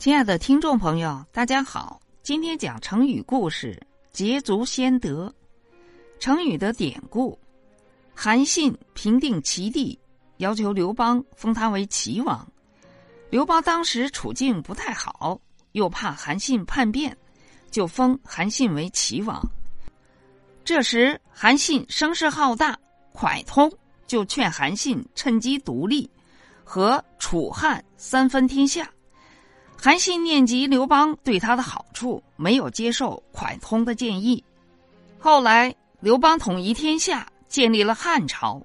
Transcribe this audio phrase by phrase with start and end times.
[0.00, 3.78] 亲爱的听众朋友，大家好，今天讲成语故事
[4.14, 5.30] “捷足先得”。
[6.18, 7.38] 成语的典故：
[8.14, 9.98] 韩信平定齐地，
[10.38, 12.50] 要求刘邦封他为齐王。
[13.28, 15.38] 刘邦当时处境不太好，
[15.72, 17.14] 又怕韩信叛变，
[17.70, 19.38] 就封韩信为齐王。
[20.64, 22.74] 这时，韩信声势浩大，
[23.12, 23.70] 蒯通
[24.06, 26.08] 就劝韩信趁机独立，
[26.64, 28.90] 和楚汉三分天下。
[29.82, 34.44] 韩信念及刘邦对他的好处，没有接受蒯通的建议。
[35.18, 38.60] 后来，刘邦统一天下，建立了汉朝。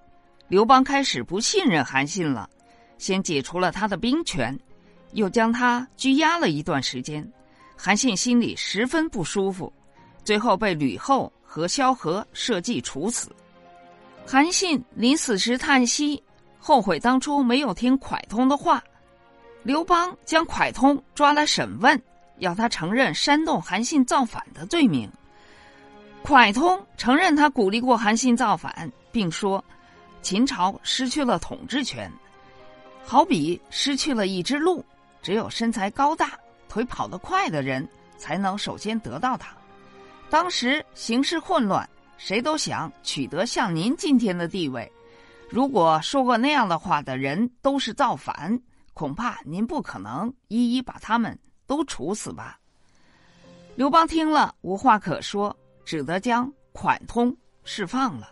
[0.50, 2.50] 刘邦开始不信任韩信了，
[2.98, 4.60] 先解除了他的兵权，
[5.14, 7.26] 又将他拘押了一段时间。
[7.78, 9.72] 韩信心里十分不舒服，
[10.26, 13.34] 最后被吕后和萧何设计处死。
[14.28, 16.22] 韩信临死时叹息，
[16.60, 18.84] 后悔当初没有听蒯通的话。
[19.66, 22.00] 刘邦将蒯通抓来审问，
[22.38, 25.12] 要他承认煽动韩信造反的罪名。
[26.24, 29.64] 蒯通承认他鼓励过韩信造反，并说
[30.22, 32.12] ：“秦朝失去了统治权，
[33.04, 34.86] 好比失去了一只鹿，
[35.24, 36.34] 只有身材高大、
[36.70, 39.48] 腿跑得快的人才能首先得到它。
[40.30, 44.92] 当时形势混乱，谁都想取得像您今天的地位。
[45.50, 48.62] 如果说过那样的话的人都是造反。”
[48.96, 52.58] 恐怕您不可能一一把他们都处死吧？
[53.76, 57.36] 刘邦听了无话可说，只得将蒯通
[57.66, 58.32] 释放了。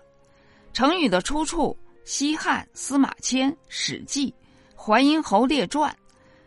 [0.71, 4.33] 成语的出处：西汉司马迁《史记·
[4.81, 5.91] 淮阴侯列传》。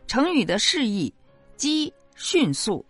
[0.07, 1.13] 成语的释义：
[1.59, 2.83] 机迅速，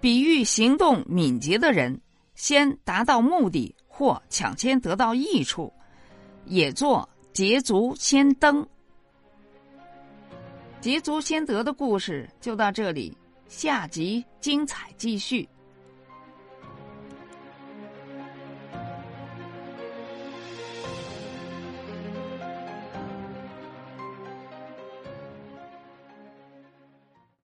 [0.00, 2.00] 比喻行动敏捷的人，
[2.34, 5.70] 先达到目的或抢先得到益处，
[6.46, 8.66] 也作捷足先登。
[10.86, 13.12] 捷足先得的故事就到这里，
[13.48, 15.48] 下集精彩继续。